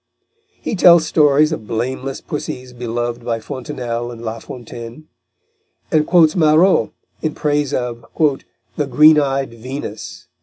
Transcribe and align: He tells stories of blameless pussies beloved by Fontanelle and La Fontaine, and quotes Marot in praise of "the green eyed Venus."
He 0.59 0.75
tells 0.75 1.05
stories 1.05 1.51
of 1.51 1.67
blameless 1.67 2.21
pussies 2.21 2.73
beloved 2.73 3.23
by 3.23 3.39
Fontanelle 3.39 4.09
and 4.09 4.19
La 4.23 4.39
Fontaine, 4.39 5.07
and 5.91 6.07
quotes 6.07 6.35
Marot 6.35 6.91
in 7.21 7.35
praise 7.35 7.71
of 7.71 8.03
"the 8.77 8.87
green 8.87 9.19
eyed 9.19 9.53
Venus." 9.53 10.27